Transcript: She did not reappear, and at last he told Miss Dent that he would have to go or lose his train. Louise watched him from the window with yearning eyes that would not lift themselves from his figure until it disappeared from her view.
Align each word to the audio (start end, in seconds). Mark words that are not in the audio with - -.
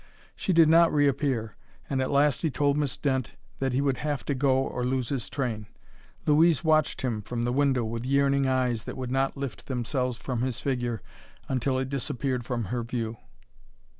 She 0.35 0.51
did 0.51 0.67
not 0.67 0.91
reappear, 0.91 1.55
and 1.87 2.01
at 2.01 2.09
last 2.09 2.41
he 2.41 2.49
told 2.49 2.75
Miss 2.75 2.97
Dent 2.97 3.33
that 3.59 3.71
he 3.71 3.81
would 3.81 3.97
have 3.97 4.25
to 4.25 4.33
go 4.33 4.57
or 4.57 4.83
lose 4.83 5.09
his 5.09 5.29
train. 5.29 5.67
Louise 6.25 6.63
watched 6.63 7.03
him 7.03 7.21
from 7.21 7.43
the 7.43 7.53
window 7.53 7.85
with 7.85 8.03
yearning 8.07 8.47
eyes 8.47 8.85
that 8.85 8.97
would 8.97 9.11
not 9.11 9.37
lift 9.37 9.67
themselves 9.67 10.17
from 10.17 10.41
his 10.41 10.59
figure 10.59 11.03
until 11.47 11.77
it 11.77 11.89
disappeared 11.89 12.45
from 12.45 12.65
her 12.73 12.81
view. 12.81 13.17